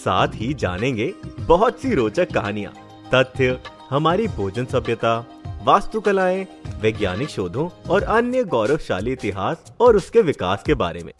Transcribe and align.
साथ 0.00 0.28
ही 0.34 0.52
जानेंगे 0.54 1.12
बहुत 1.40 1.80
सी 1.80 1.94
रोचक 1.94 2.32
कहानियाँ, 2.32 2.72
तथ्य, 3.14 3.58
हमारी 3.90 4.26
भोजन 4.28 4.64
सभ्यता, 4.64 5.18
वास्तुकलाएँ, 5.64 6.46
वैज्ञानिक 6.80 7.28
शोधों 7.28 7.68
और 7.90 8.02
अन्य 8.02 8.44
गौरवशाली 8.44 9.12
इतिहास 9.12 9.72
और 9.80 9.96
उसके 9.96 10.22
विकास 10.22 10.62
के 10.62 10.74
बारे 10.74 11.02
में। 11.04 11.12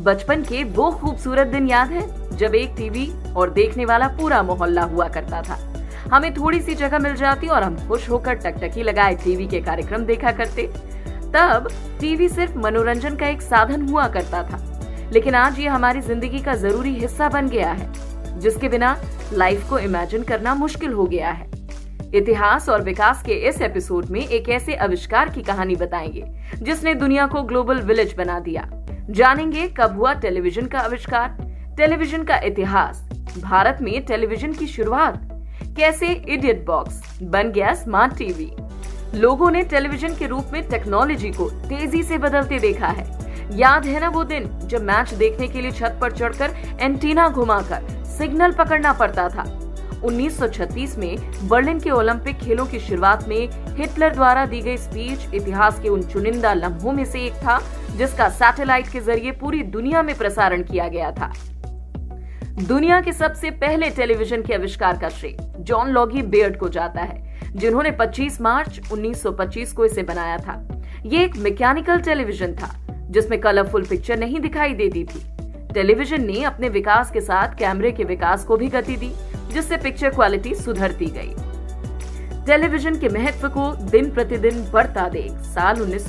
बचपन 0.00 0.42
के 0.42 0.62
वो 0.64 0.90
खूबसूरत 0.90 1.46
दिन 1.46 1.68
याद 1.68 1.90
है 1.90 2.36
जब 2.36 2.54
एक 2.54 2.74
टीवी 2.76 3.06
और 3.32 3.50
देखने 3.50 3.84
वाला 3.84 4.08
पूरा 4.08 4.42
मोहल्ला 4.42 4.82
हुआ 4.82 5.08
करता 5.08 5.42
था। 5.42 5.58
हमें 6.12 6.32
थोड़ी 6.34 6.60
सी 6.60 6.74
जगह 6.74 6.98
मिल 6.98 7.14
जाती 7.14 7.46
और 7.46 7.62
हम 7.62 7.76
खुश 7.88 8.08
होकर 8.10 8.34
टकटकी 8.34 8.82
लगाए 8.82 9.14
टीवी 9.14 9.46
के 9.46 9.60
कार्यक्रम 9.60 10.04
देखा 10.04 10.32
करते। 10.32 10.66
तब 11.34 11.68
टीवी 12.00 12.28
सिर्फ़ 12.28 12.58
मनोरंजन 12.58 13.16
का 13.16 13.28
एक 13.28 13.42
साधन 13.42 13.88
हुआ 13.88 14.08
करता 14.08 14.42
था। 14.42 14.71
लेकिन 15.12 15.34
आज 15.34 15.58
ये 15.58 15.68
हमारी 15.68 16.00
ज़िंदगी 16.00 16.38
का 16.38 16.54
ज़रूरी 16.54 16.90
हिस्सा 16.94 17.28
बन 17.28 17.48
गया 17.48 17.72
है, 17.72 17.92
जिसके 18.40 18.68
बिना 18.68 18.96
लाइफ 19.32 19.68
को 19.70 19.78
इमेजिन 19.78 20.22
करना 20.22 20.54
मुश्किल 20.54 20.92
हो 20.92 21.04
गया 21.04 21.30
है। 21.30 21.50
इतिहास 22.14 22.68
और 22.68 22.82
विकास 22.82 23.22
के 23.22 23.32
इस 23.48 23.60
एपिसोड 23.62 24.06
में 24.06 24.20
एक 24.20 24.48
ऐसे 24.48 24.74
आविष्कार 24.74 25.28
की 25.28 25.42
कहानी 25.42 25.76
बताएँगे, 25.76 26.24
जिसने 26.62 26.94
दुनिया 26.94 27.26
को 27.26 27.42
ग्लोबल 27.42 27.80
विलेज 27.80 28.14
बना 28.14 28.40
दिया। 28.40 28.68
जानेंगे 29.10 29.68
कब 29.68 29.96
हुआ 29.96 30.14
टेलीविज़न 30.14 30.66
का 30.66 30.78
आविष्कार 30.78 31.36
टेलीविज़न 31.76 32.24
का 32.24 32.38
इतिहास, 32.38 33.08
भारत 33.38 33.78
में 33.82 34.04
टेलीविज़न 34.04 34.52
की 34.52 34.66
शुरुआत, 34.66 35.22
कैसे 35.76 36.06
इडियट 36.06 36.64
बॉक्स 36.66 37.02
बन 37.22 37.52
गया 37.52 37.74
स्मार्ट 37.74 38.16
टीवी 38.18 38.52
लोगों 39.14 39.50
ने 39.50 39.62
टेलीविज़न 39.62 40.14
के 40.14 40.26
रूप 40.26 40.50
में 40.52 40.62
टेक्नोलॉजी 40.68 41.30
को 41.30 41.50
तेज़ी 41.50 42.02
से 42.02 42.18
बदलते 42.18 42.58
देखा 42.58 42.86
है। 42.86 43.21
याद 43.52 43.86
है 43.86 44.00
ना 44.00 44.08
वो 44.08 44.24
दिन, 44.24 44.48
जब 44.64 44.82
मैच 44.82 45.14
देखने 45.14 45.48
के 45.48 45.60
लिए 45.60 45.70
छत 45.70 45.98
पर 46.00 46.12
चढ़कर 46.12 46.54
एंटीना 46.80 47.28
घुमाकर 47.28 48.04
सिग्नल 48.04 48.52
पकड़ना 48.52 48.92
पड़ता 48.92 49.28
था। 49.28 49.44
1936 50.04 50.96
में 50.98 51.48
बर्लिन 51.48 51.80
के 51.80 51.90
ओलंपिक 51.90 52.38
खेलों 52.38 52.66
की 52.66 52.78
शुरुआत 52.80 53.28
में 53.28 53.48
हिटलर 53.76 54.14
द्वारा 54.14 54.46
दी 54.46 54.60
गई 54.60 54.76
स्पीच 54.76 55.34
इतिहास 55.34 55.80
के 55.80 55.88
उन 55.88 56.02
चुनिंदा 56.02 56.54
लम्हों 56.54 56.92
में 56.92 57.04
से 57.04 57.24
एक 57.26 57.32
था, 57.32 57.60
जिसका 57.96 58.28
सैटेलाइट 58.28 58.88
के 58.88 59.00
ज़रिए 59.00 59.32
पूरी 59.32 59.62
दुनिया 59.62 60.02
में 60.02 60.18
प्रसारण 60.18 60.62
किया 60.62 60.88
गया 60.88 61.10
था। 61.10 61.32
दुनिया 62.66 63.00
के 63.00 63.12
सबसे 63.12 63.50
पहले 63.50 63.90
टेलीविज़न 63.90 64.42
के 64.42 64.54
आविष्कार 64.54 64.98
का 64.98 65.08
श्रेय, 65.08 65.36
जॉन 65.60 65.88
लॉगी 65.88 66.22
बेयर्ड 66.22 66.56
को 66.56 66.68
जाता 66.68 67.00
है, 67.00 67.50
जिन्होंने 67.56 67.90
25 67.90 68.40
मार्च 68.40 68.80
1925 68.92 69.72
को 69.72 69.84
इसे 69.84 70.02
बनाया 70.02 70.36
था। 70.38 70.82
ये 71.06 71.24
एक 71.24 71.36
मैकेनिकल 71.36 72.00
टेलीविज़न 72.00 72.54
था 72.54 72.76
जिसमें 73.12 73.40
कलरफुल 73.40 73.84
पिक्चर 73.84 74.18
नहीं 74.18 74.40
दिखाई 74.40 74.74
देती 74.74 75.04
थी। 75.04 75.24
टेलीविज़न 75.74 76.24
ने 76.24 76.42
अपने 76.44 76.68
विकास 76.68 77.10
के 77.10 77.20
साथ 77.20 77.56
कैमरे 77.58 77.92
के 77.92 78.04
विकास 78.04 78.44
को 78.44 78.56
भी 78.56 78.68
गति 78.68 78.96
दी, 78.96 79.12
जिससे 79.52 79.76
पिक्चर 79.76 80.10
क्वालिटी 80.10 80.54
सुधरती 80.54 81.06
गई। 81.06 81.34
टेलीविज़न 82.46 82.98
के 82.98 83.08
महत्व 83.08 83.48
को 83.48 83.68
दिन 83.90 84.10
प्रतिदिन 84.10 84.64
बढ़ता 84.72 85.08
देख, 85.08 85.32
साल 85.32 85.80
उन्नीस 85.80 86.08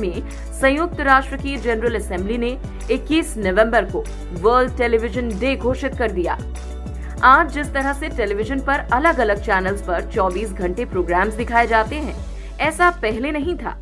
में 0.00 0.28
संयुक्त 0.52 1.00
राष्ट्र 1.00 1.36
की 1.36 1.56
जनरल 1.56 1.94
असेंबली 1.94 2.38
ने 2.38 2.56
21 2.90 3.36
नवंबर 3.38 3.84
को 3.84 4.04
वर्ल्ड 4.40 4.76
टेलीविज़न 4.78 5.28
डे 5.38 5.54
घोषित 5.56 5.94
कर 5.94 6.10
दिया। 6.10 6.38
आज 7.24 7.52
जिस 7.54 7.72
तरह 7.72 7.92
से 7.92 8.08
टेलीविज़न 8.08 8.60
पर 8.60 8.86
अलग 8.92 9.18
अलग 9.18 9.42
चैनल्स 9.42 9.82
पर 9.82 10.10
24 10.10 10.52
घंटे 10.52 10.84
प्रोग्राम्स 10.84 11.34
दिखाए 11.34 11.66
जाते 11.66 11.96
हैं, 11.96 12.16
ऐसा 12.60 12.90
पहले 13.02 13.30
नहीं 13.32 13.56
था। 13.56 13.76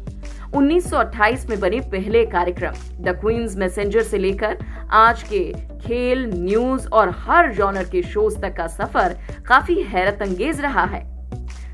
1928 0.54 1.48
में 1.50 1.58
बने 1.60 1.80
पहले 1.80 2.24
कार्यक्रम। 2.26 2.74
द 3.04 3.16
क्वींस 3.20 3.56
मैसेंजर 3.56 4.02
से 4.02 4.18
लेकर 4.18 4.56
आज 4.90 5.22
के 5.22 5.42
खेल 5.80 6.24
न्यूज़ 6.34 6.88
और 6.88 7.10
हर 7.18 7.52
जॉनर 7.54 7.84
के 7.84 8.02
शोज़ 8.02 8.38
तक 8.38 8.56
का 8.56 8.66
सफ़र 8.66 9.16
काफ़ी 9.48 9.82
हैरत 9.82 10.22
अंगेज 10.22 10.60
रहा 10.60 10.84
है। 10.84 11.02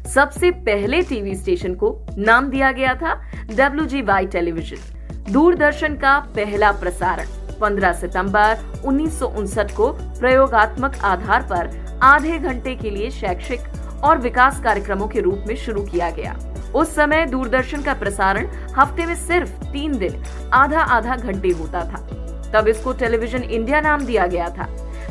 सबसे 0.05 0.51
पहले 0.67 1.01
टीवी 1.03 1.35
स्टेशन 1.35 1.75
को 1.75 1.91
नाम 2.19 2.51
दिया 2.51 2.73
गया 2.73 2.95
था 2.95 3.15
डब्ल्यू 3.55 4.03
टेलीविज़न 4.27 5.33
दूरदर्शन 5.33 5.95
का 5.95 6.19
पहला 6.37 6.73
प्रसारण 6.73 7.27
15 7.61 7.93
सितंबर 7.93 8.83
उन्नीस 8.85 9.19
सौ 9.19 9.27
उनसठ 9.29 9.73
को 9.77 9.91
प्रयोगात्मक 10.21 10.99
आधार 11.05 11.43
पर 11.43 11.71
आधे 12.03 12.39
घंटे 12.39 12.75
के 12.75 12.91
लिए 12.91 13.11
शैक्षिक 13.11 14.05
और 14.05 14.19
विकास 14.19 14.61
कार्यक्रमों 14.61 15.09
के 15.09 15.21
रूप 15.21 15.45
में 15.49 15.55
शुरू 15.57 15.83
किया 15.83 16.11
गया। 16.11 16.37
उस 16.77 16.95
समय 16.95 17.27
दूरदर्शन 17.27 17.83
का 17.83 17.95
प्रसारण 17.95 18.47
हफ़्ते 18.77 19.07
में 19.07 19.15
सिर्फ़ 19.15 19.51
तीन 19.65 19.99
दिन, 19.99 20.23
आधा 20.53 20.81
आधा 20.81 21.17
घंटे 21.17 21.51
होता 21.51 21.85
था। 21.85 22.07
तब 22.53 22.69
इसको 22.69 22.93
टेलीविज़न 22.93 23.43
इंडिया 23.43 23.81
नाम 23.81 24.05
दिया 24.05 24.27
गया 24.27 24.49
था। 24.49 24.69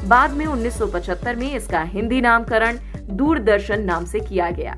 बाद 0.07 0.31
में 0.31 0.45
1975 0.45 1.35
में 1.35 1.51
इसका 1.53 1.81
हिंदी 1.81 2.21
नामकरण 2.21 2.77
दूरदर्शन 3.09 3.83
नाम 3.83 4.05
से 4.05 4.19
किया 4.19 4.49
गया। 4.51 4.75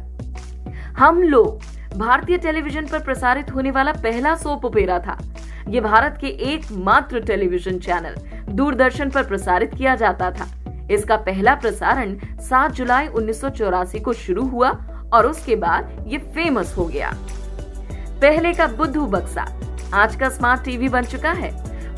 हम 0.97 1.21
लोग 1.23 1.97
भारतीय 1.97 2.37
टेलीविज़न 2.37 2.87
पर 2.87 2.99
प्रसारित 2.99 3.51
होने 3.51 3.71
वाला 3.71 3.91
पहला 3.93 4.35
सोप 4.35 4.65
ओपेरा 4.65 4.99
था। 4.99 5.17
ये 5.69 5.81
भारत 5.81 6.17
के 6.21 6.27
एकमात्र 6.27 7.19
टेलीविज़न 7.19 7.79
चैनल 7.79 8.15
दूरदर्शन 8.49 9.09
पर 9.09 9.23
प्रसारित 9.23 9.73
किया 9.75 9.95
जाता 9.95 10.31
था। 10.31 10.47
इसका 10.91 11.15
पहला 11.15 11.55
प्रसारण 11.55 12.15
7 12.49 12.71
जुलाई 12.71 13.07
उन्नीस 13.07 13.41
सौ 13.41 13.49
चौरासी 13.49 13.99
को 13.99 14.13
शुरू 14.13 14.45
हुआ 14.47 14.69
और 15.13 15.27
उसके 15.27 15.55
बाद 15.55 16.05
ये 16.07 16.17
फ़ेमस 16.17 16.73
हो 16.77 16.85
गया। 16.85 17.11
पहले 18.21 18.53
का 18.53 18.67
बुद्धू 18.67 19.05
बक्सा 19.07 19.45
आज 19.93 20.15
का 20.15 20.29
स्मार्ट 20.29 20.63
टीवी 20.63 20.89
बन 20.89 21.05
चुका 21.05 21.31
है। 21.31 21.51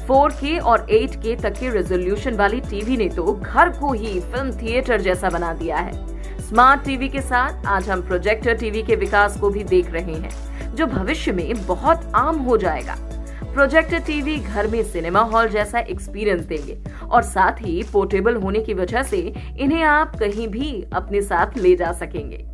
4K 0.08 0.59
और 0.62 0.86
8K 0.92 1.36
तक 1.42 1.59
के 1.59 1.69
रेजोल्यूशन 1.69 2.36
वाली 2.36 2.59
टीवी 2.62 2.98
ने 2.98 3.08
तो 3.09 3.34
घर 3.34 3.69
को 3.69 3.94
ही 3.94 4.19
फ़िल्म 4.22 4.52
थिएटर 4.52 5.02
जैसा 5.02 5.30
बना 5.30 5.53
दिया 5.53 5.78
है। 5.78 6.40
स्मार्ट 6.40 6.84
टीवी 6.86 7.09
के 7.09 7.22
साथ 7.22 7.66
आज 7.68 7.90
हम 7.90 8.02
प्रोजेक्टर 8.02 8.58
टीवी 8.58 8.84
के 8.84 8.96
विकास 8.96 9.38
को 9.40 9.50
भी 9.50 9.64
देख 9.64 9.92
रहे 9.92 10.14
हैं, 10.14 10.75
जो 10.75 10.86
भविष्य 10.88 11.31
में 11.31 11.66
बहुत 11.68 12.12
आम 12.16 12.38
हो 12.40 12.58
जाएगा। 12.58 12.96
प्रोजेक्टर 13.44 14.00
टीवी 14.00 14.38
घर 14.38 14.68
में 14.68 14.84
सिनेमा 14.84 15.22
हॉल 15.22 15.48
जैसा 15.50 15.80
एक्सपीरियंस 15.80 16.42
देंगे 16.42 16.78
और 17.03 17.24
साथ 17.24 17.62
ही 17.62 17.81
पोर्टेबल 17.94 18.36
होने 18.36 18.59
की 18.59 18.74
वजह 18.74 19.03
से 19.03 19.18
इन्हें 19.59 19.84
आप 19.84 20.16
कहीं 20.16 20.48
भी 20.48 20.72
अपने 20.94 21.22
साथ 21.22 21.58
ले 21.58 21.75
जा 21.75 21.92
सकेंगे। 21.92 22.46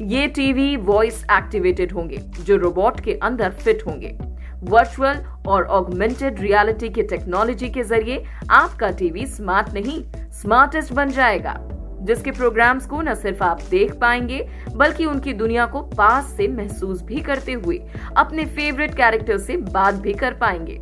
ये 0.00 0.26
टीवी 0.26 0.76
वॉइस 0.76 1.22
एक्टिवेटेड 1.32 1.92
होंगे 1.92 2.16
जो 2.16 2.56
रोबोट 2.56 3.00
के 3.00 3.14
अंदर 3.22 3.50
फिट 3.52 3.86
होंगे। 3.86 4.16
वर्चुअल 4.62 5.16
और 5.48 5.64
ऑगमेंटेड 5.66 6.40
रियलिटी 6.40 6.88
की 6.88 7.02
टेक्नोलॉजी 7.02 7.68
के 7.68 7.82
ज़रिए 7.82 8.24
आपका 8.50 8.90
टीवी 8.90 9.26
स्मार्ट 9.26 9.72
नहीं 9.74 10.02
स्मार्टेस्ट 10.32 10.92
बन 10.92 11.10
जाएगा। 11.10 11.56
जिसके 12.02 12.30
प्रोग्राम्स 12.30 12.86
को 12.86 13.00
न 13.02 13.14
सिर्फ़ 13.14 13.42
आप 13.44 13.60
देख 13.62 13.94
पाएँगे 13.94 14.40
बल्कि 14.74 15.04
उनकी 15.04 15.32
दुनिया 15.32 15.66
को 15.66 15.82
पास 15.82 16.32
से 16.36 16.48
महसूस 16.48 17.02
भी 17.02 17.20
करते 17.20 17.52
हुए 17.52 17.78
अपने 18.16 18.46
फेवरेट 18.46 18.94
कैरेक्टर 18.94 19.38
से 19.38 19.56
बात 19.56 19.94
भी 19.94 20.12
कर 20.14 20.34
पाएँगे। 20.34 20.78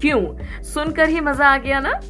क्यों? 0.00 0.62
सुनकर 0.62 1.08
ही 1.08 1.20
मज़ा 1.20 1.46
आ 1.46 1.58
गया 1.58 1.80
ना? 1.80 2.00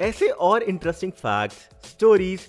ऐसे 0.00 0.28
और 0.28 0.62
interesting 0.62 1.12
facts, 1.12 1.56
stories 1.88 2.48